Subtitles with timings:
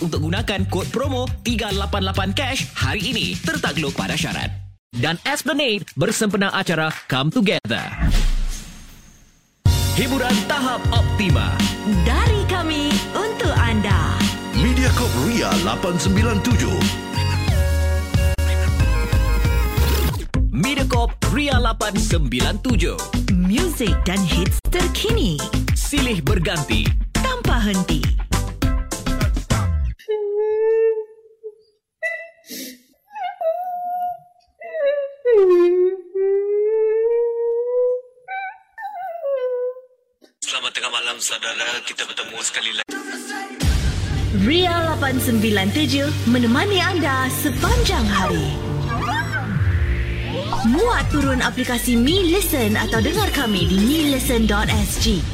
[0.00, 3.26] untuk gunakan kod promo 388 cash hari ini.
[3.38, 4.50] Tertakluk pada syarat.
[4.94, 7.86] Dan Esplanade bersempena acara Come Together.
[9.94, 11.54] Hiburan tahap optima.
[12.02, 14.18] Dari kami untuk anda.
[14.58, 17.04] Mediacorp Ria 897.
[20.50, 22.98] Mediacorp Ria 897.
[23.34, 25.38] Muzik dan hits terkini.
[25.78, 26.86] Silih berganti.
[27.14, 28.02] Tanpa henti.
[40.38, 41.82] Selamat tengah malam saudara.
[41.82, 42.94] Kita bertemu sekali lagi.
[44.46, 48.46] Ria 897 menemani anda sepanjang hari.
[50.70, 55.33] Muat turun aplikasi Me Listen atau dengar kami di melisten.sg.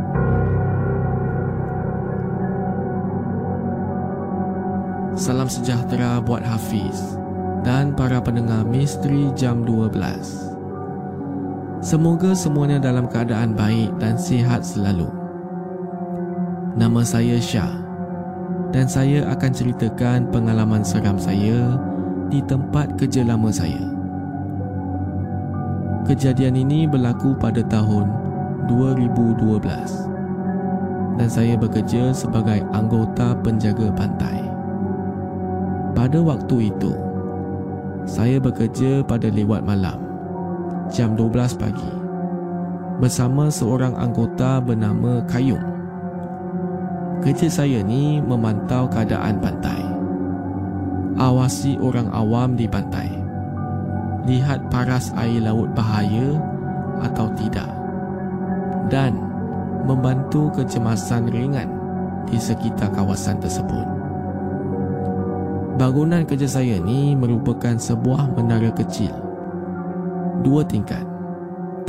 [5.11, 7.19] Salam sejahtera buat Hafiz
[7.67, 9.91] dan para pendengar Misteri Jam 12.
[11.83, 15.11] Semoga semuanya dalam keadaan baik dan sihat selalu.
[16.79, 17.75] Nama saya Syah
[18.71, 21.75] dan saya akan ceritakan pengalaman seram saya
[22.31, 23.83] di tempat kerja lama saya.
[26.07, 28.07] Kejadian ini berlaku pada tahun
[28.71, 29.59] 2012
[31.19, 34.50] dan saya bekerja sebagai anggota penjaga pantai.
[35.91, 36.91] Pada waktu itu,
[38.07, 39.99] saya bekerja pada lewat malam,
[40.89, 41.91] jam 12 pagi,
[43.03, 45.61] bersama seorang anggota bernama Kayum.
[47.21, 49.81] Kerja saya ni memantau keadaan pantai.
[51.21, 53.21] Awasi orang awam di pantai
[54.25, 56.37] lihat paras air laut bahaya
[57.01, 57.69] atau tidak
[58.93, 59.17] dan
[59.89, 61.69] membantu kecemasan ringan
[62.29, 64.00] di sekitar kawasan tersebut.
[65.81, 69.09] Bangunan kerja saya ni merupakan sebuah menara kecil.
[70.45, 71.01] Dua tingkat.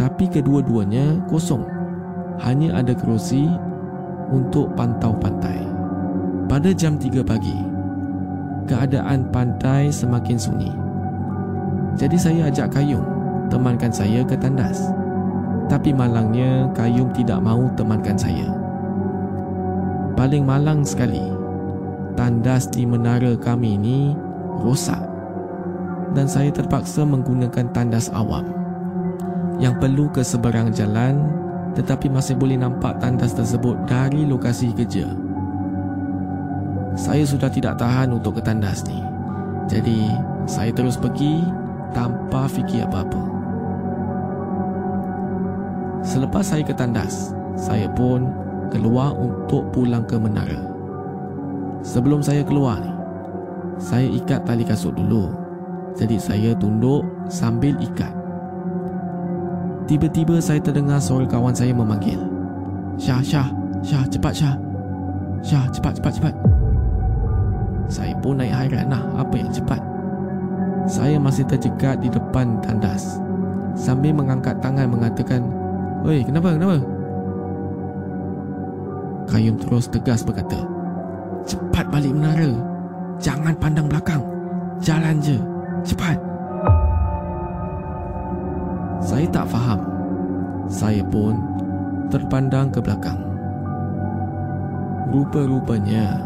[0.00, 1.61] Tapi kedua-duanya kosong.
[2.41, 3.53] Hanya ada kerusi
[4.33, 5.61] untuk pantau pantai.
[6.49, 7.53] Pada jam 3 pagi,
[8.65, 10.73] keadaan pantai semakin sunyi.
[11.93, 13.05] Jadi saya ajak Kayum
[13.53, 14.88] temankan saya ke tandas.
[15.69, 18.56] Tapi malangnya Kayum tidak mahu temankan saya.
[20.17, 21.31] Paling malang sekali,
[22.14, 24.17] tandas di menara kami ini
[24.61, 25.00] rosak
[26.12, 28.44] dan saya terpaksa menggunakan tandas awam
[29.61, 31.43] yang perlu ke seberang jalan
[31.73, 35.09] tetapi masih boleh nampak tandas tersebut dari lokasi kerja.
[36.93, 39.00] Saya sudah tidak tahan untuk ke tandas ni.
[39.73, 40.12] Jadi,
[40.44, 41.41] saya terus pergi
[41.97, 43.23] tanpa fikir apa-apa.
[46.05, 48.29] Selepas saya ke tandas, saya pun
[48.69, 50.72] keluar untuk pulang ke menara.
[51.82, 52.93] Sebelum saya keluar ni,
[53.82, 55.34] saya ikat tali kasut dulu.
[55.99, 58.14] Jadi saya tunduk sambil ikat.
[59.90, 62.23] Tiba-tiba saya terdengar suara kawan saya memanggil.
[62.96, 63.50] Syah, Syah,
[63.82, 64.56] Syah, cepat Syah.
[65.43, 66.34] Syah, cepat, cepat, cepat.
[67.90, 69.82] Saya pun naik hairan lah apa yang cepat.
[70.87, 73.19] Saya masih terjegat di depan tandas
[73.75, 75.43] sambil mengangkat tangan mengatakan,
[76.06, 76.78] Oi, kenapa, kenapa?
[79.31, 80.62] Kayum terus tegas berkata,
[81.73, 82.53] Cepat balik menara.
[83.17, 84.21] Jangan pandang belakang.
[84.85, 85.41] Jalan je.
[85.89, 86.21] Cepat.
[89.01, 89.81] Saya tak faham.
[90.69, 91.41] Saya pun
[92.13, 93.17] terpandang ke belakang.
[95.17, 96.21] Rupa-rupanya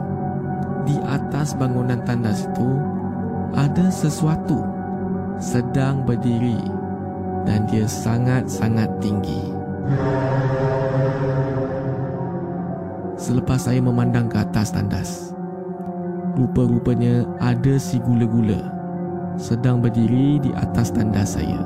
[0.83, 2.83] di atas bangunan tandas itu
[3.55, 4.67] ada sesuatu
[5.39, 6.59] sedang berdiri
[7.47, 9.55] dan dia sangat-sangat tinggi.
[13.15, 15.36] Selepas saya memandang ke atas tandas,
[16.37, 18.61] rupa-rupanya ada si gula-gula
[19.37, 21.61] sedang berdiri di atas tandas saya.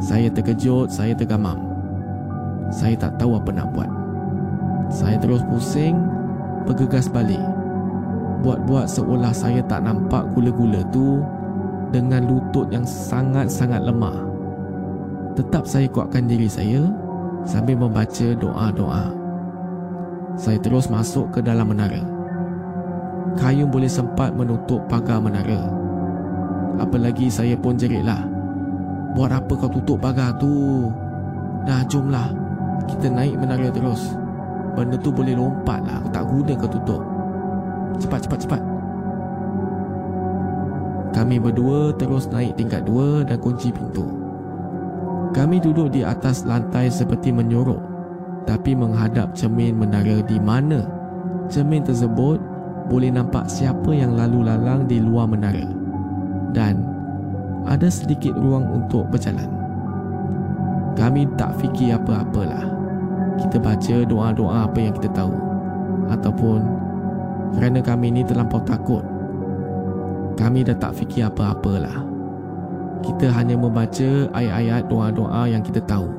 [0.00, 1.56] Saya terkejut, saya tergamam.
[2.68, 3.90] Saya tak tahu apa nak buat.
[4.92, 5.96] Saya terus pusing,
[6.68, 7.40] bergegas balik
[8.42, 11.22] buat-buat seolah saya tak nampak gula-gula tu
[11.90, 14.14] dengan lutut yang sangat-sangat lemah.
[15.34, 16.86] Tetap saya kuatkan diri saya
[17.46, 19.14] sambil membaca doa-doa.
[20.38, 22.17] Saya terus masuk ke dalam menara.
[23.38, 25.70] Kayum boleh sempat menutup pagar menara.
[26.82, 28.26] Apalagi saya pun jeritlah.
[29.14, 30.90] Buat apa kau tutup pagar tu?
[31.62, 32.34] Dah jomlah.
[32.90, 34.18] Kita naik menara terus.
[34.74, 36.02] Benda tu boleh lompat lah.
[36.10, 37.02] Tak guna kau tutup.
[38.02, 38.62] Cepat, cepat, cepat.
[41.14, 44.06] Kami berdua terus naik tingkat dua dan kunci pintu.
[45.34, 47.98] Kami duduk di atas lantai seperti menyorok
[48.48, 50.88] tapi menghadap cermin menara di mana
[51.52, 52.40] cermin tersebut
[52.88, 55.64] boleh nampak siapa yang lalu lalang di luar menara
[56.56, 56.80] dan
[57.68, 59.48] ada sedikit ruang untuk berjalan.
[60.96, 62.64] Kami tak fikir apa-apalah.
[63.38, 65.36] Kita baca doa-doa apa yang kita tahu
[66.10, 66.64] ataupun
[67.54, 69.04] kerana kami ni terlampau takut.
[70.34, 72.02] Kami dah tak fikir apa-apalah.
[73.04, 76.10] Kita hanya membaca ayat-ayat doa-doa yang kita tahu.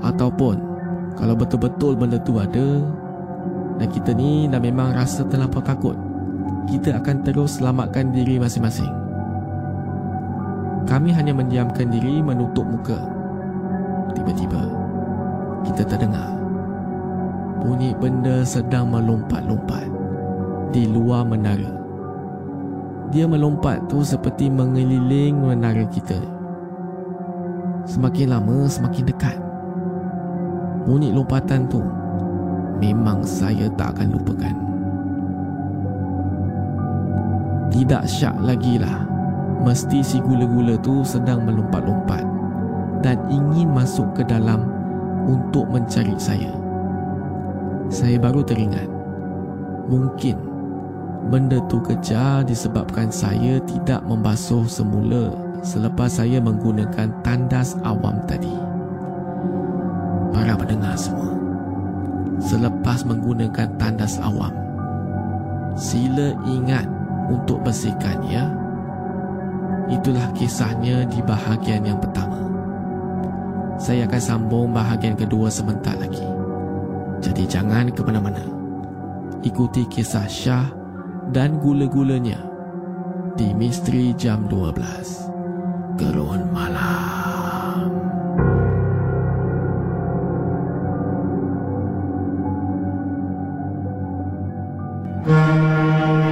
[0.00, 0.56] Ataupun
[1.18, 2.80] kalau betul-betul benda tu ada
[3.80, 5.96] dan kita ni dah memang rasa terlampau takut,
[6.68, 8.90] kita akan terus selamatkan diri masing-masing.
[10.86, 12.98] Kami hanya mendiamkan diri menutup muka.
[14.12, 14.62] Tiba-tiba
[15.62, 16.32] kita terdengar
[17.62, 19.86] bunyi benda sedang melompat-lompat
[20.74, 21.70] di luar menara.
[23.14, 26.18] Dia melompat tu seperti mengeliling menara kita.
[27.86, 29.38] Semakin lama semakin dekat.
[30.82, 31.78] Bunyi lompatan tu
[32.78, 34.56] memang saya tak akan lupakan.
[37.72, 39.08] Tidak syak lagi lah
[39.64, 42.20] Mesti si gula-gula tu sedang melompat-lompat
[43.00, 44.68] Dan ingin masuk ke dalam
[45.24, 46.52] Untuk mencari saya
[47.92, 48.88] saya baru teringat
[49.92, 50.40] mungkin
[51.28, 55.28] benda tu kejar disebabkan saya tidak membasuh semula
[55.60, 58.52] selepas saya menggunakan tandas awam tadi.
[60.32, 61.36] Para pendengar semua,
[62.42, 64.50] selepas menggunakan tandas awam,
[65.78, 66.84] sila ingat
[67.30, 68.50] untuk bersihkan ya.
[69.90, 72.38] Itulah kisahnya di bahagian yang pertama.
[73.82, 76.22] Saya akan sambung bahagian kedua sebentar lagi.
[77.22, 78.42] Jadi jangan ke mana-mana.
[79.42, 80.70] Ikuti kisah Syah
[81.34, 82.38] dan gula-gulanya
[83.34, 85.98] di Misteri Jam 12.
[85.98, 87.01] Gerun Malam.
[95.24, 96.31] Misteri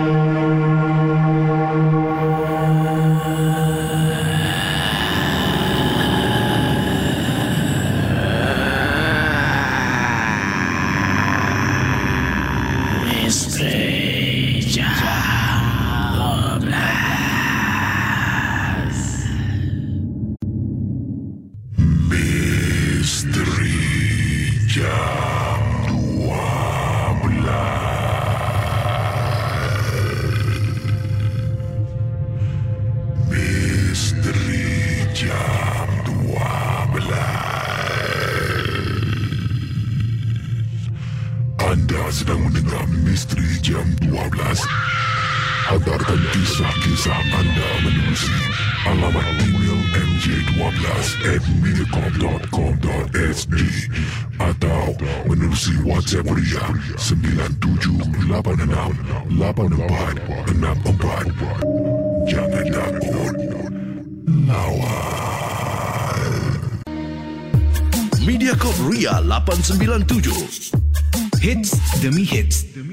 [68.61, 70.73] Mediacorp Ria 897.
[71.41, 71.71] Hits
[72.03, 72.65] demi hits.
[72.65, 72.90] Misteri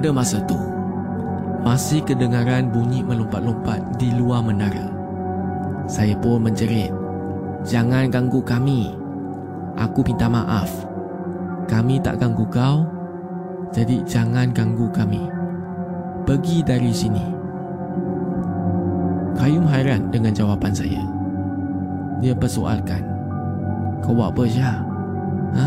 [0.00, 0.56] Pada masa tu
[1.60, 4.88] Masih kedengaran bunyi melompat-lompat di luar menara
[5.84, 6.88] Saya pun menjerit
[7.68, 8.96] Jangan ganggu kami
[9.76, 10.72] Aku minta maaf
[11.68, 13.00] Kami tak ganggu kau
[13.70, 15.30] jadi jangan ganggu kami.
[16.26, 17.22] Pergi dari sini.
[19.38, 21.02] Kayum hairan dengan jawapan saya.
[22.18, 23.06] Dia persoalkan.
[24.02, 24.78] Kau buat apa Syah?
[25.54, 25.66] Ha?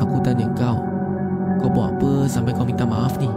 [0.00, 0.80] Aku tanya kau.
[1.60, 3.30] Kau buat apa sampai kau minta maaf ni?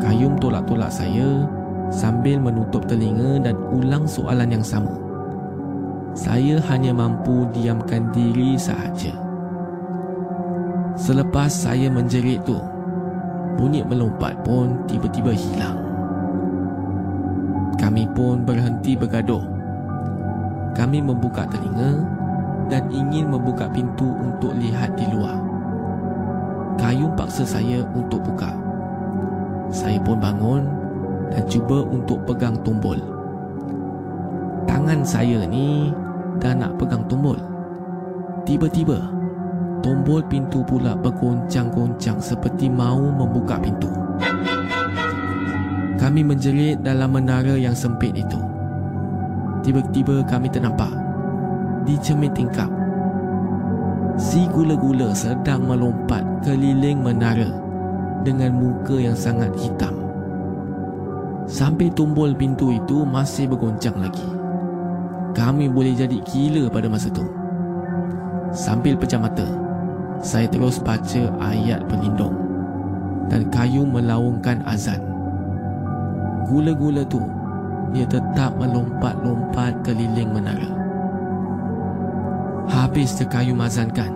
[0.00, 1.44] Kayum tolak-tolak saya
[1.90, 4.94] sambil menutup telinga dan ulang soalan yang sama.
[6.14, 9.14] Saya hanya mampu diamkan diri sahaja.
[10.98, 12.58] Selepas saya menjerit tu,
[13.54, 15.78] bunyi melompat pun tiba-tiba hilang.
[17.78, 19.42] Kami pun berhenti bergaduh.
[20.74, 22.04] Kami membuka telinga
[22.70, 25.49] dan ingin membuka pintu untuk lihat di luar.
[26.80, 28.56] Kayum paksa saya untuk buka.
[29.68, 30.64] Saya pun bangun
[31.28, 32.96] dan cuba untuk pegang tombol.
[34.64, 35.92] Tangan saya ni
[36.40, 37.36] dah nak pegang tombol.
[38.48, 38.96] Tiba-tiba,
[39.84, 43.92] tombol pintu pula bergoncang-goncang seperti mahu membuka pintu.
[46.00, 48.40] Kami menjerit dalam menara yang sempit itu.
[49.60, 50.96] Tiba-tiba kami ternampak
[51.84, 52.72] di cermin tingkap
[54.16, 57.50] si gula-gula sedang melompat keliling menara
[58.26, 60.00] dengan muka yang sangat hitam.
[61.50, 64.26] Sampai tombol pintu itu masih bergoncang lagi.
[65.34, 67.26] Kami boleh jadi gila pada masa itu.
[68.50, 69.46] Sambil pejam mata,
[70.22, 72.34] saya terus baca ayat pelindung
[73.30, 74.98] dan kayu melaungkan azan.
[76.50, 77.22] Gula-gula tu
[77.94, 80.79] dia tetap melompat-lompat keliling menara.
[82.70, 84.14] Habis kayu mazankan,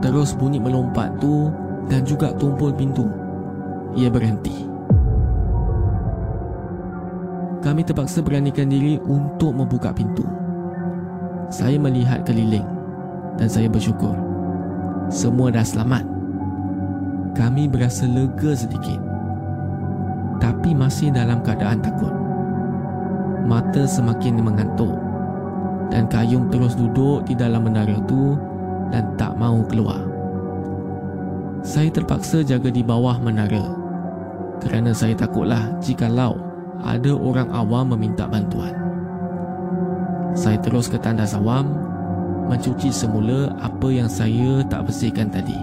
[0.00, 1.52] terus bunyi melompat tu
[1.92, 3.04] dan juga tumpul pintu.
[3.94, 4.64] Ia berhenti.
[7.60, 10.24] Kami terpaksa beranikan diri untuk membuka pintu.
[11.52, 12.64] Saya melihat keliling
[13.36, 14.30] dan saya bersyukur
[15.10, 16.06] semua dah selamat.
[17.34, 19.02] Kami berasa lega sedikit.
[20.38, 22.14] Tapi masih dalam keadaan takut.
[23.42, 24.94] Mata semakin mengantuk
[25.90, 28.38] dan Kayum terus duduk di dalam menara tu
[28.94, 30.00] dan tak mau keluar.
[31.60, 33.76] Saya terpaksa jaga di bawah menara
[34.62, 36.38] kerana saya takutlah jikalau
[36.80, 38.72] ada orang awam meminta bantuan.
[40.32, 41.74] Saya terus ke tandas awam
[42.48, 45.58] mencuci semula apa yang saya tak bersihkan tadi.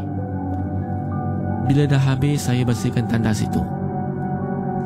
[1.67, 3.59] Bila dah habis saya bersihkan tandas itu.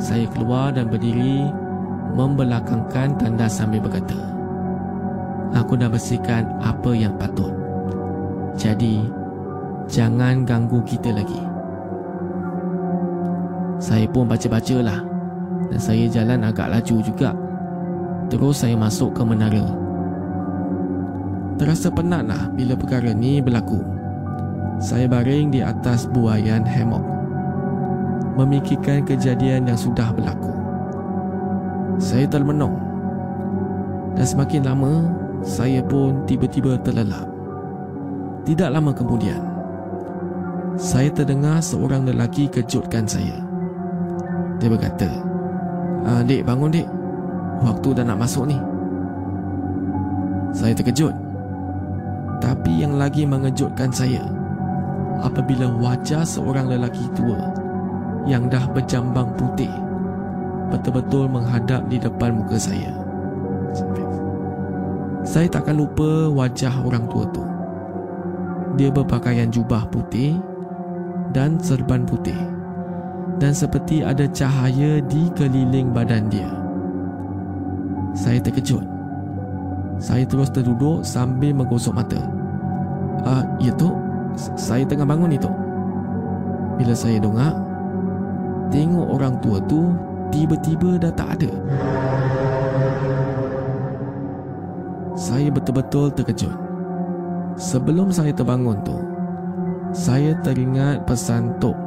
[0.01, 1.45] Saya keluar dan berdiri
[2.17, 4.17] membelakangkan tandas sambil berkata,
[5.51, 7.51] Aku dah bersihkan apa yang patut.
[8.55, 9.03] Jadi,
[9.91, 11.41] jangan ganggu kita lagi.
[13.81, 15.01] Saya pun baca-bacalah
[15.73, 17.35] dan saya jalan agak laju juga.
[18.31, 19.65] Terus saya masuk ke menara.
[21.59, 23.83] Terasa penatlah bila perkara ni berlaku.
[24.79, 27.03] Saya baring di atas buayan hammock.
[28.39, 30.55] Memikirkan kejadian yang sudah berlaku.
[31.99, 32.73] Saya termenung.
[34.15, 34.93] Dan semakin lama,
[35.41, 37.25] saya pun tiba-tiba terlelap.
[38.45, 39.41] Tidak lama kemudian,
[40.77, 43.37] saya terdengar seorang lelaki kejutkan saya.
[44.61, 45.09] Dia berkata,
[46.05, 46.87] ah, Dek, bangun dek.
[47.61, 48.57] Waktu dah nak masuk ni.
[50.53, 51.13] Saya terkejut.
[52.41, 54.25] Tapi yang lagi mengejutkan saya
[55.21, 57.53] apabila wajah seorang lelaki tua
[58.25, 59.69] yang dah berjambang putih
[60.73, 62.95] betul-betul menghadap di depan muka saya.
[65.21, 67.45] Saya takkan lupa wajah orang tua tu.
[68.79, 70.39] Dia berpakaian jubah putih
[71.29, 72.37] dan serban putih
[73.41, 76.49] dan seperti ada cahaya di keliling badan dia.
[78.13, 78.85] Saya terkejut.
[79.97, 82.21] Saya terus terduduk sambil menggosok mata.
[83.21, 83.93] Ah, ya tu,
[84.57, 85.49] saya tengah bangun itu.
[86.77, 87.53] Bila saya dongak,
[88.73, 89.93] tengok orang tua tu
[90.33, 91.51] tiba-tiba dah tak ada.
[95.21, 96.57] Saya betul-betul terkejut.
[97.53, 98.97] Sebelum saya terbangun tu,
[99.93, 101.77] saya teringat pesan Tok.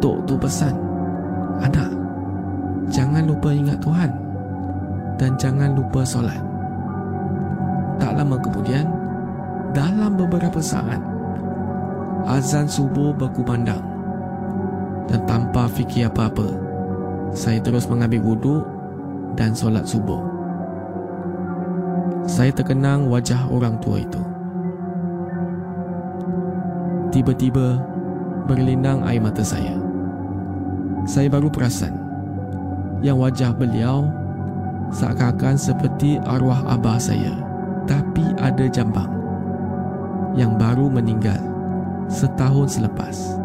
[0.00, 0.72] Tok tu pesan,
[1.60, 1.92] Anak,
[2.88, 4.08] jangan lupa ingat Tuhan
[5.20, 6.40] dan jangan lupa solat.
[8.00, 8.88] Tak lama kemudian,
[9.76, 11.00] dalam beberapa saat,
[12.24, 13.84] azan subuh berkumandang
[15.04, 16.48] dan tanpa fikir apa-apa,
[17.36, 18.64] saya terus mengambil wuduk
[19.36, 20.35] dan solat subuh.
[22.26, 24.18] Saya terkenang wajah orang tua itu.
[27.14, 27.78] Tiba-tiba
[28.50, 29.78] berlinang air mata saya.
[31.06, 31.94] Saya baru perasan
[32.98, 34.10] yang wajah beliau
[34.90, 37.30] seakan-akan seperti arwah abah saya
[37.86, 39.10] tapi ada jambang
[40.34, 41.38] yang baru meninggal
[42.10, 43.38] setahun selepas.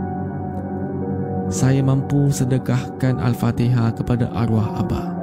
[1.53, 5.21] Saya mampu sedekahkan Al-Fatihah kepada arwah abah.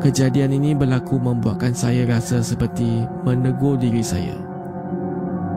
[0.00, 4.32] Kejadian ini berlaku membuatkan saya rasa seperti menegur diri saya.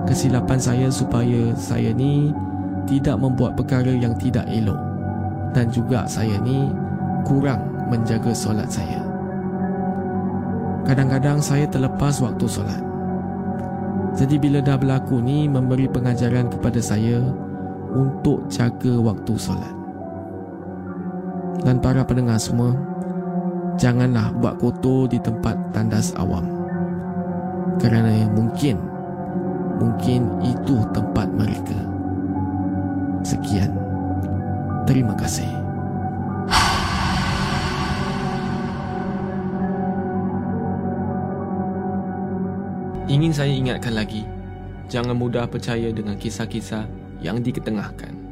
[0.04, 2.36] Kesilapan saya supaya saya ni
[2.84, 4.76] tidak membuat perkara yang tidak elok
[5.56, 6.68] dan juga saya ni
[7.24, 9.00] kurang menjaga solat saya.
[10.84, 12.84] Kadang-kadang saya terlepas waktu solat.
[14.20, 17.24] Jadi bila dah berlaku ni memberi pengajaran kepada saya
[17.96, 19.72] untuk jaga waktu solat.
[21.64, 22.76] Dan para pendengar semua,
[23.78, 26.46] janganlah buat kotor di tempat tandas awam.
[27.82, 28.78] Kerana mungkin
[29.82, 31.80] mungkin itu tempat mereka.
[33.24, 33.72] Sekian.
[34.84, 35.48] Terima kasih.
[43.12, 44.24] Ingin saya ingatkan lagi,
[44.88, 46.88] jangan mudah percaya dengan kisah-kisah
[47.20, 48.23] yang diketengahkan.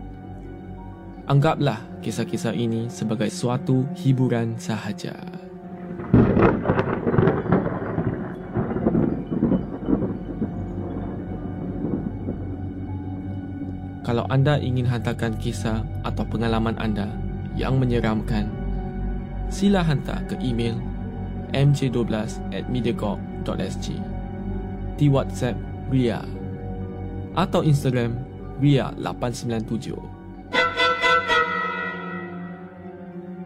[1.32, 5.15] Anggaplah kisah-kisah ini sebagai suatu hiburan sahaja.
[14.04, 17.08] Kalau anda ingin hantarkan kisah atau pengalaman anda
[17.56, 18.52] yang menyeramkan,
[19.48, 20.76] sila hantar ke email
[21.56, 22.12] mj12
[22.52, 23.88] at mediacorp.sg
[25.00, 25.56] di WhatsApp
[25.88, 26.28] Ria
[27.39, 28.20] atau Instagram
[28.60, 30.11] Ria897.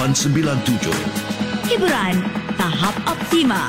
[0.00, 0.96] 897.
[1.68, 2.16] Hiburan
[2.56, 3.68] tahap optima.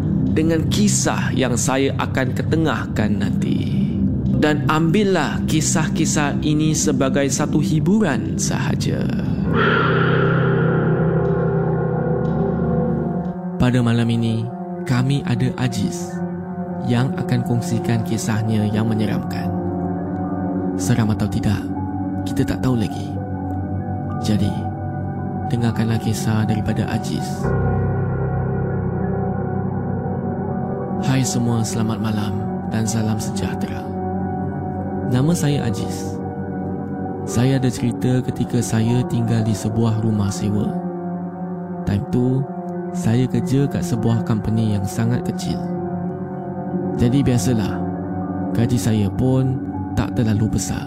[0.31, 3.83] dengan kisah yang saya akan ketengahkan nanti.
[4.41, 9.05] Dan ambillah kisah-kisah ini sebagai satu hiburan sahaja.
[13.61, 14.41] Pada malam ini,
[14.89, 16.17] kami ada Aziz
[16.89, 19.45] yang akan kongsikan kisahnya yang menyeramkan.
[20.81, 21.61] Seram atau tidak,
[22.25, 23.13] kita tak tahu lagi.
[24.25, 24.49] Jadi,
[25.53, 27.45] dengarkanlah kisah daripada Aziz.
[31.01, 32.33] Hai semua, selamat malam
[32.69, 33.81] dan salam sejahtera.
[35.09, 36.13] Nama saya Aziz.
[37.25, 40.69] Saya ada cerita ketika saya tinggal di sebuah rumah sewa.
[41.89, 42.45] Time tu,
[42.93, 45.57] saya kerja kat sebuah company yang sangat kecil.
[47.01, 47.81] Jadi biasalah,
[48.53, 49.57] gaji saya pun
[49.97, 50.85] tak terlalu besar.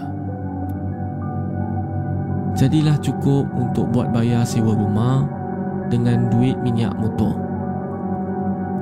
[2.55, 5.27] Jadilah cukup untuk buat bayar sewa rumah
[5.91, 7.35] dengan duit minyak motor.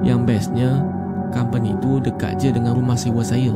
[0.06, 0.84] Yang bestnya,
[1.32, 3.54] company tu dekat je dengan rumah sewa saya.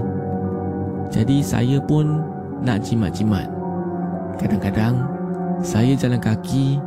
[1.12, 2.24] Jadi saya pun
[2.64, 3.48] nak jimat-jimat.
[4.38, 5.08] Kadang-kadang
[5.66, 6.78] saya jalan kaki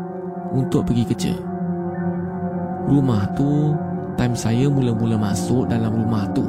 [0.55, 1.35] untuk pergi kerja.
[2.87, 3.75] Rumah tu,
[4.15, 6.47] time saya mula-mula masuk dalam rumah tu.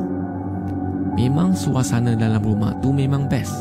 [1.17, 3.53] Memang suasana dalam rumah tu memang best.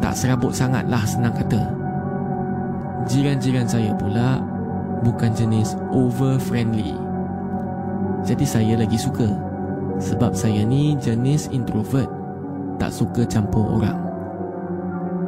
[0.00, 1.60] Tak serabut sangat lah senang kata.
[3.10, 4.40] Jiran-jiran saya pula
[5.04, 6.96] bukan jenis over friendly.
[8.24, 9.49] Jadi saya lagi suka
[10.00, 12.08] sebab saya ni jenis introvert.
[12.80, 14.00] Tak suka campur orang.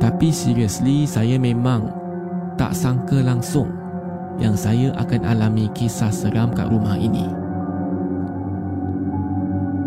[0.00, 1.92] Tapi seriously saya memang
[2.58, 3.70] Tak sangka langsung
[4.40, 7.28] Yang saya akan alami kisah seram kat rumah ini.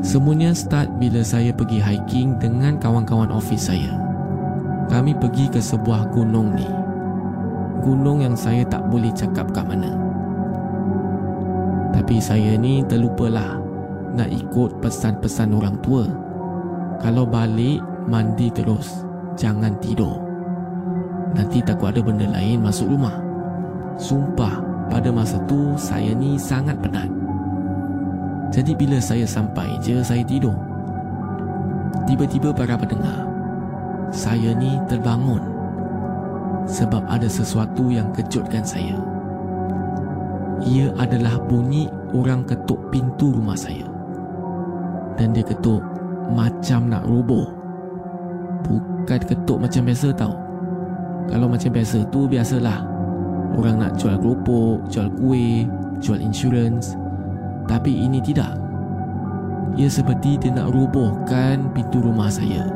[0.06, 3.98] Semuanya start bila saya pergi hiking dengan kawan-kawan office saya.
[4.86, 6.70] Kami pergi ke sebuah gunung ni.
[7.82, 9.98] Gunung yang saya tak boleh cakap kat mana.
[11.90, 13.65] Tapi saya ni terlupalah
[14.16, 16.08] nak ikut pesan-pesan orang tua.
[17.04, 19.04] Kalau balik, mandi terus.
[19.36, 20.16] Jangan tidur.
[21.36, 23.20] Nanti takut ada benda lain masuk rumah.
[24.00, 27.12] Sumpah, pada masa tu saya ni sangat penat.
[28.56, 30.56] Jadi bila saya sampai je, saya tidur.
[32.08, 33.28] Tiba-tiba para pendengar,
[34.16, 35.44] saya ni terbangun
[36.64, 38.96] sebab ada sesuatu yang kejutkan saya.
[40.64, 43.95] Ia adalah bunyi orang ketuk pintu rumah saya
[45.16, 45.84] dan dia ketuk
[46.32, 47.48] macam nak roboh.
[48.66, 50.34] Bukan ketuk macam biasa tau.
[51.30, 52.86] Kalau macam biasa tu biasalah.
[53.56, 55.70] Orang nak jual keropok, jual kuih,
[56.04, 57.00] jual insurans.
[57.66, 58.58] Tapi ini tidak.
[59.76, 62.68] Ia seperti dia nak robohkan pintu rumah saya.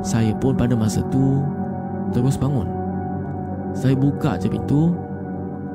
[0.00, 1.44] Saya pun pada masa tu
[2.14, 2.66] terus bangun.
[3.76, 4.96] Saya buka je pintu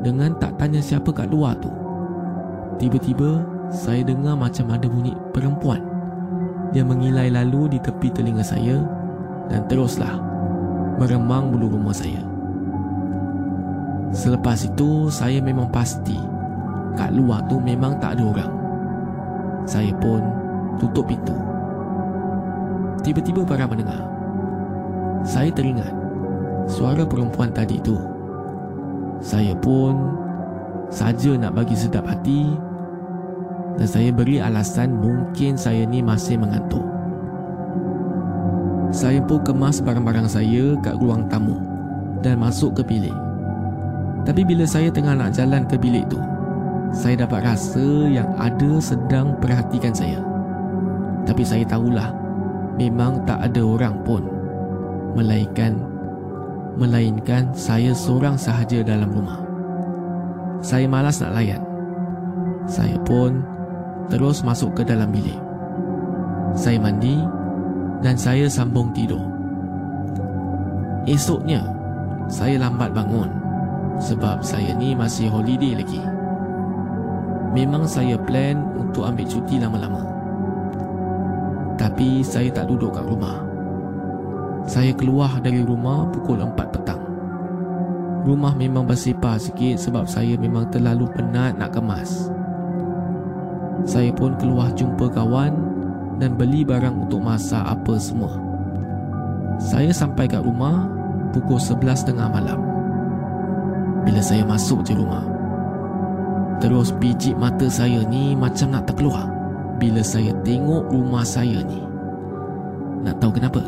[0.04, 1.72] dengan tak tanya siapa kat luar tu.
[2.76, 5.84] Tiba-tiba saya dengar macam ada bunyi perempuan.
[6.72, 8.80] Dia mengilai lalu di tepi telinga saya
[9.52, 10.16] dan teruslah
[10.96, 12.24] meremang bulu rumah saya.
[14.16, 16.16] Selepas itu, saya memang pasti
[16.96, 18.52] kat luar tu memang tak ada orang.
[19.68, 20.24] Saya pun
[20.80, 21.36] tutup pintu.
[23.04, 24.08] Tiba-tiba para pendengar,
[25.28, 25.92] saya teringat
[26.66, 28.00] suara perempuan tadi tu.
[29.20, 30.16] Saya pun
[30.88, 32.56] saja nak bagi sedap hati
[33.76, 36.84] dan saya beri alasan mungkin saya ni masih mengantuk.
[38.96, 41.60] Saya pun kemas barang-barang saya kat ruang tamu
[42.24, 43.16] dan masuk ke bilik.
[44.24, 46.18] Tapi bila saya tengah nak jalan ke bilik tu,
[46.96, 50.24] saya dapat rasa yang ada sedang perhatikan saya.
[51.28, 52.16] Tapi saya tahulah
[52.80, 54.24] memang tak ada orang pun.
[55.16, 55.76] Melainkan
[56.76, 59.40] melainkan saya seorang sahaja dalam rumah.
[60.60, 61.64] Saya malas nak layan.
[62.68, 63.55] Saya pun
[64.10, 65.38] terus masuk ke dalam bilik.
[66.56, 67.20] Saya mandi
[68.00, 69.22] dan saya sambung tidur.
[71.06, 71.62] Esoknya,
[72.26, 73.30] saya lambat bangun
[74.02, 76.02] sebab saya ni masih holiday lagi.
[77.56, 80.04] Memang saya plan untuk ambil cuti lama-lama.
[81.80, 83.44] Tapi saya tak duduk kat rumah.
[84.65, 87.04] Saya keluar dari rumah pukul 4 petang.
[88.26, 92.34] Rumah memang bersepah sikit sebab saya memang terlalu penat nak kemas.
[93.86, 95.54] Saya pun keluar jumpa kawan
[96.17, 98.34] dan beli barang untuk masak apa semua.
[99.62, 100.89] Saya sampai kat rumah
[101.30, 102.60] pukul 11.30 malam.
[104.02, 105.26] Bila saya masuk je rumah,
[106.58, 109.30] terus biji mata saya ni macam nak terkeluar
[109.78, 111.82] bila saya tengok rumah saya ni.
[113.06, 113.62] Nak tahu kenapa?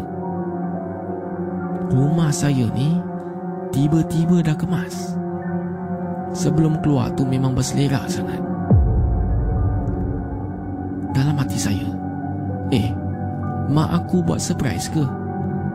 [1.94, 2.98] Rumah saya ni
[3.70, 5.14] tiba-tiba dah kemas.
[6.34, 8.47] Sebelum keluar tu memang berselera sangat.
[11.18, 11.90] Dalam hati saya,
[12.70, 12.94] eh,
[13.74, 15.02] mak aku buat surprise ke?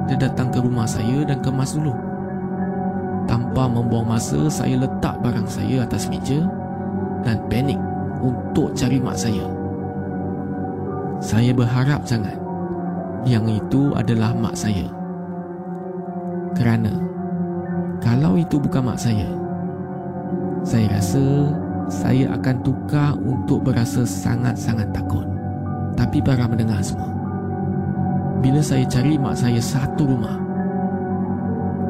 [0.07, 1.91] Dia datang ke rumah saya dan kemas dulu.
[3.27, 6.47] Tanpa membuang masa, saya letak barang saya atas meja
[7.27, 7.75] dan panik
[8.23, 9.43] untuk cari mak saya.
[11.19, 12.39] Saya berharap sangat
[13.27, 14.87] yang itu adalah mak saya.
[16.55, 17.03] Kerana
[17.99, 19.27] kalau itu bukan mak saya,
[20.63, 21.51] saya rasa
[21.91, 25.32] saya akan tukar untuk berasa sangat-sangat takut.
[25.93, 27.11] Tapi para mendengar semua,
[28.41, 30.39] bila saya cari mak saya satu rumah,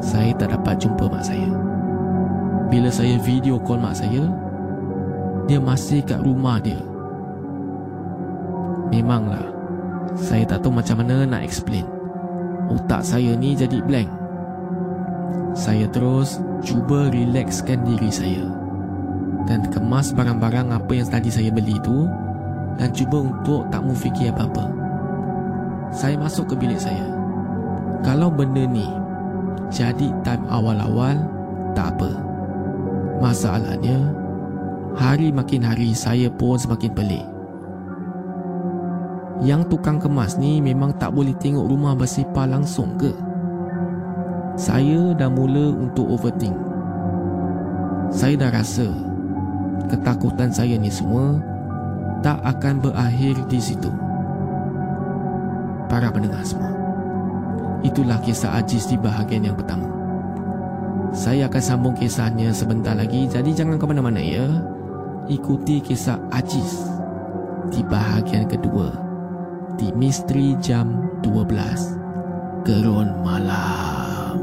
[0.03, 1.49] saya tak dapat jumpa mak saya.
[2.67, 4.27] Bila saya video call mak saya,
[5.47, 6.79] dia masih kat rumah dia.
[8.93, 9.49] Memanglah,
[10.13, 11.87] saya tak tahu macam mana nak explain.
[12.69, 14.09] Otak saya ni jadi blank.
[15.53, 18.63] Saya terus cuba relaxkan diri saya
[19.45, 22.07] dan kemas barang-barang apa yang tadi saya beli tu
[22.77, 24.69] dan cuba untuk tak mu fikir apa-apa.
[25.93, 27.05] Saya masuk ke bilik saya.
[28.01, 28.85] Kalau benda ni
[29.69, 31.17] jadi time awal-awal,
[31.77, 32.11] tak apa.
[33.21, 34.11] Masalahnya,
[34.97, 37.25] hari makin hari saya pun semakin pelik.
[39.41, 43.11] Yang tukang kemas ni memang tak boleh tengok rumah bersepah langsung ke?
[44.53, 46.53] Saya dah mula untuk overthink.
[48.13, 48.85] Saya dah rasa
[49.89, 51.41] ketakutan saya ni semua
[52.23, 53.91] tak akan berakhir di situ.
[55.91, 56.71] Para pendengar semua,
[57.83, 59.85] itulah kisah Aziz di bahagian yang pertama.
[61.13, 64.49] Saya akan sambung kisahnya sebentar lagi, jadi jangan ke mana-mana ya.
[65.29, 66.89] Ikuti kisah Aziz
[67.69, 68.89] di bahagian kedua
[69.77, 70.89] di Misteri Jam
[71.21, 74.42] 12 Gerun Malam.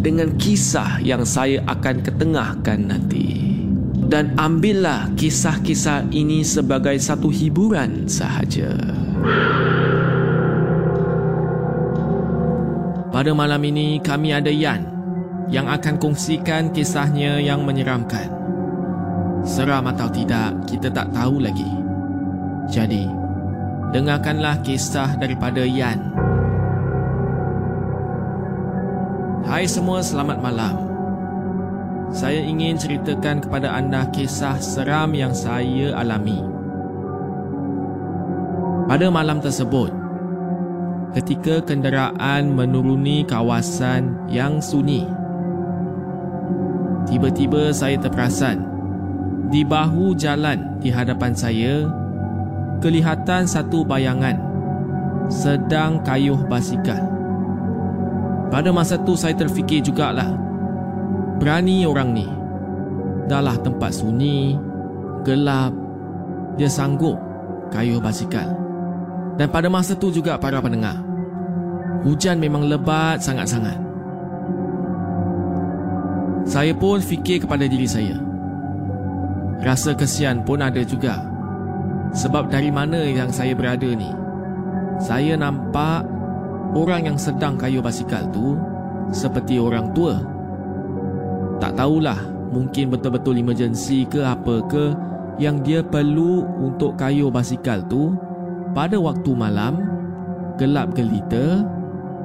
[0.00, 3.52] dengan kisah yang saya akan ketengahkan nanti.
[4.10, 8.74] Dan ambillah kisah-kisah ini sebagai satu hiburan sahaja.
[13.14, 14.82] Pada malam ini kami ada Yan
[15.52, 18.32] yang akan kongsikan kisahnya yang menyeramkan.
[19.46, 21.70] Seram atau tidak, kita tak tahu lagi.
[22.70, 23.04] Jadi,
[23.90, 26.29] dengarkanlah kisah daripada Yan.
[29.40, 30.74] Hai semua, selamat malam.
[32.12, 36.44] Saya ingin ceritakan kepada anda kisah seram yang saya alami.
[38.84, 39.88] Pada malam tersebut,
[41.16, 45.08] ketika kenderaan menuruni kawasan yang sunyi,
[47.08, 48.60] tiba-tiba saya terperasan
[49.48, 51.88] di bahu jalan di hadapan saya,
[52.84, 54.36] kelihatan satu bayangan
[55.32, 57.19] sedang kayuh basikal.
[58.50, 60.34] Pada masa tu saya terfikir jugalah,
[61.38, 62.26] berani orang ni.
[63.30, 64.58] Dahlah tempat sunyi,
[65.22, 65.70] gelap,
[66.58, 67.14] dia sanggup
[67.70, 68.50] kayuh basikal.
[69.38, 70.98] Dan pada masa tu juga para pendengar,
[72.02, 73.78] hujan memang lebat sangat-sangat.
[76.42, 78.18] Saya pun fikir kepada diri saya,
[79.60, 81.20] Rasa kesian pun ada juga.
[82.16, 84.08] Sebab dari mana yang saya berada ni,
[84.96, 86.02] saya nampak
[86.74, 88.58] orang yang sedang kayuh basikal tu
[89.10, 90.22] seperti orang tua.
[91.60, 92.16] Tak tahulah,
[92.50, 94.94] mungkin betul-betul emergency ke apa ke
[95.40, 98.16] yang dia perlu untuk kayuh basikal tu
[98.72, 99.82] pada waktu malam,
[100.56, 101.64] gelap gelita,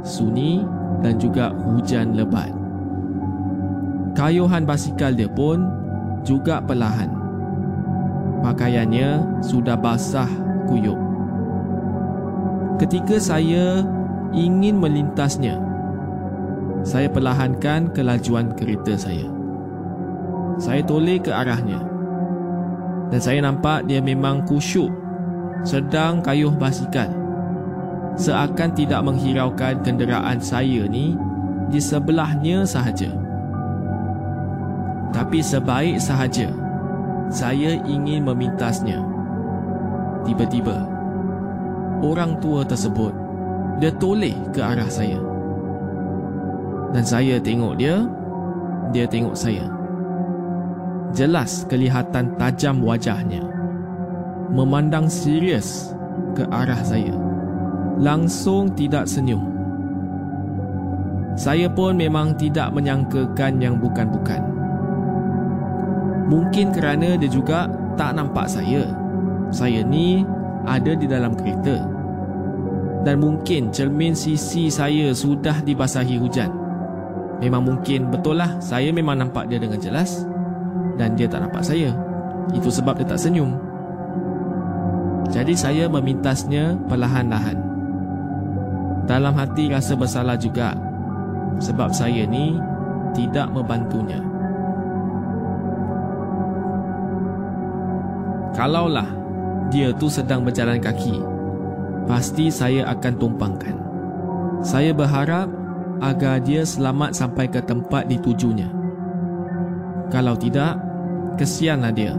[0.05, 0.63] sunyi
[1.03, 2.53] dan juga hujan lebat.
[4.15, 5.67] Kayuhan basikal dia pun
[6.23, 7.25] juga perlahan
[8.45, 10.29] pakaiannya sudah basah
[10.69, 10.97] kuyup.
[12.77, 13.81] Ketika saya
[14.36, 15.58] ingin melintasnya,
[16.86, 19.26] saya perlahankan kelajuan kereta saya.
[20.62, 21.82] Saya toleh ke arahnya.
[23.10, 24.93] Dan saya nampak dia memang kusyuk
[25.65, 27.10] sedang kayuh basikal.
[28.15, 31.17] Seakan tidak menghiraukan kenderaan saya ni
[31.67, 33.12] di sebelahnya sahaja.
[35.10, 36.54] Tapi sebaik sahaja
[37.34, 39.02] saya ingin memintasnya.
[40.21, 40.86] Tiba-tiba,
[42.06, 43.24] orang tua tersebut
[43.79, 45.19] dia toleh ke arah saya.
[46.95, 48.07] Dan saya tengok dia,
[48.95, 49.67] dia tengok saya.
[51.11, 53.43] Jelas kelihatan tajam wajahnya.
[54.51, 55.91] Memandang serius
[56.35, 57.11] ke arah saya.
[57.99, 59.43] Langsung tidak senyum.
[61.35, 64.39] Saya pun memang tidak menyangkakan yang bukan-bukan.
[66.31, 67.67] Mungkin kerana dia juga
[67.99, 68.88] tak nampak saya.
[69.51, 70.23] Saya ni
[70.63, 71.94] ada di dalam kereta.
[73.05, 76.49] Dan mungkin cermin sisi saya sudah dibasahi hujan.
[77.37, 80.25] Memang mungkin betul lah saya memang nampak dia dengan jelas.
[80.97, 81.93] Dan dia tak nampak saya.
[82.49, 83.53] Itu sebab dia tak senyum.
[85.29, 87.57] Jadi saya memintasnya perlahan-lahan.
[89.05, 90.73] Dalam hati rasa bersalah juga.
[91.61, 92.57] Sebab saya ni
[93.13, 94.19] tidak membantunya.
[98.55, 99.07] Kalaulah
[99.67, 101.19] dia tu sedang berjalan kaki,
[102.05, 103.75] pasti saya akan tumpangkan.
[104.65, 105.49] Saya berharap
[106.01, 108.69] agar dia selamat sampai ke tempat ditujunya.
[110.09, 110.77] Kalau tidak,
[111.37, 112.13] kesianlah dia.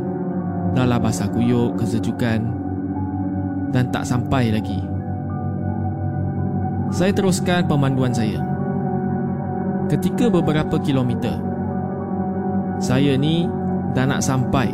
[0.77, 2.41] Dahlah basah kuyuk, kesejukan
[3.73, 4.81] dan tak sampai lagi.
[6.93, 8.39] Saya teruskan pemanduan saya.
[9.91, 11.39] Ketika beberapa kilometer,
[12.83, 13.47] saya ni
[13.97, 14.69] dah nak sampai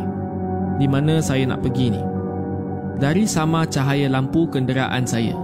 [0.80, 2.11] di mana saya nak pergi ni.
[3.02, 5.34] Dari sama cahaya lampu kenderaan saya,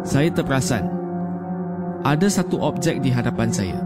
[0.00, 0.88] saya terperasan
[2.00, 3.76] ada satu objek di hadapan saya.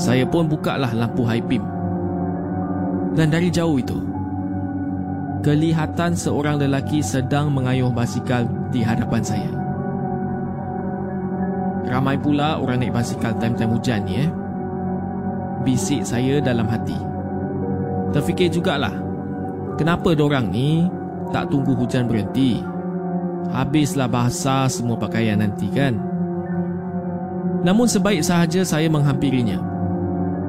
[0.00, 1.60] Saya pun bukalah lampu high beam.
[3.12, 4.00] Dan dari jauh itu,
[5.44, 9.52] kelihatan seorang lelaki sedang mengayuh basikal di hadapan saya.
[11.92, 14.30] Ramai pula orang naik basikal time-time hujan ni eh.
[15.60, 16.96] Bisik saya dalam hati.
[18.16, 19.05] Terfikir jugalah
[19.76, 20.88] Kenapa dorang ni
[21.30, 22.60] Tak tunggu hujan berhenti
[23.52, 25.96] Habislah basah semua pakaian nanti kan
[27.62, 29.62] Namun sebaik sahaja saya menghampirinya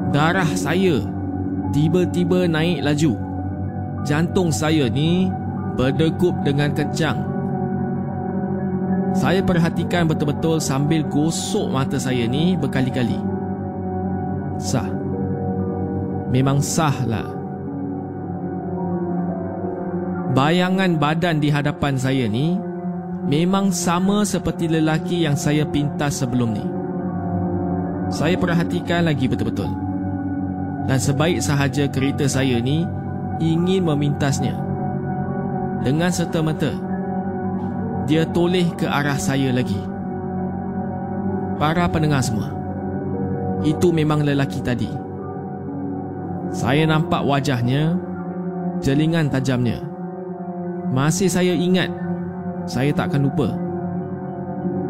[0.10, 1.04] Darah saya
[1.76, 3.14] Tiba-tiba naik laju
[4.08, 5.30] Jantung saya ni
[5.78, 7.38] Berdegup dengan kencang
[9.18, 13.18] Saya perhatikan betul-betul sambil gosok mata saya ni berkali-kali.
[14.62, 14.86] Sah.
[16.30, 17.37] Memang sah lah.
[20.38, 22.54] Bayangan badan di hadapan saya ni
[23.26, 26.62] memang sama seperti lelaki yang saya pintas sebelum ni.
[28.14, 29.66] Saya perhatikan lagi betul-betul.
[30.86, 32.86] Dan sebaik sahaja kereta saya ni
[33.42, 34.54] ingin memintasnya.
[35.82, 36.70] Dengan serta-merta,
[38.06, 39.82] dia toleh ke arah saya lagi.
[41.58, 42.54] Para pendengar semua,
[43.66, 44.94] itu memang lelaki tadi.
[46.54, 47.98] Saya nampak wajahnya,
[48.86, 49.87] jelingan tajamnya.
[50.92, 51.92] Masih saya ingat,
[52.64, 53.52] saya takkan lupa.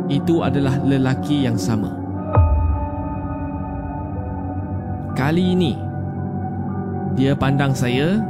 [0.08, 1.92] Itu adalah lelaki yang sama.
[5.18, 5.74] Kali ini,
[7.18, 8.22] dia pandang saya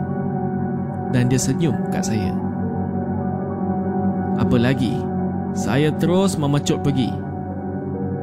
[1.11, 2.31] dan dia senyum kat saya.
[4.39, 4.95] Apa lagi?
[5.51, 7.11] Saya terus memecut pergi.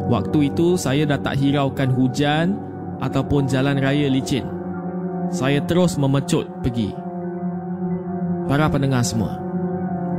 [0.08, 2.56] Waktu itu saya dah tak hiraukan hujan
[3.04, 4.48] ataupun jalan raya licin.
[5.28, 7.03] Saya terus memecut pergi.
[8.44, 9.40] Para pendengar semua,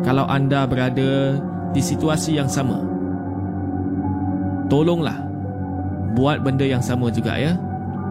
[0.01, 1.37] kalau anda berada
[1.71, 2.81] di situasi yang sama,
[4.65, 5.21] tolonglah
[6.17, 7.53] buat benda yang sama juga ya.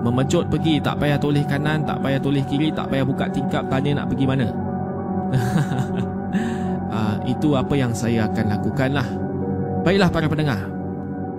[0.05, 4.05] Memecut pergi Tak payah toleh kanan Tak payah toleh kiri Tak payah buka tingkap Tanya
[4.05, 4.49] nak pergi mana.
[6.93, 9.09] Uh, Itu apa yang saya akan lakukan lah
[9.81, 10.61] Baiklah para pendengar.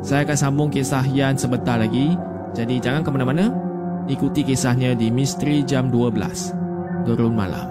[0.01, 2.13] Saya akan sambung kisah Yan sebentar lagi.
[2.53, 3.49] Jadi jangan ke mana-mana.
[4.05, 7.67] Ikuti kisahnya di Misteri Jam 12 Turun Malam